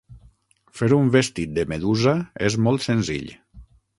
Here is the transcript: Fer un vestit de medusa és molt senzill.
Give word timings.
Fer 0.79 0.87
un 0.95 1.11
vestit 1.15 1.53
de 1.59 1.67
medusa 1.75 2.15
és 2.49 2.57
molt 2.69 2.87
senzill. 2.89 3.33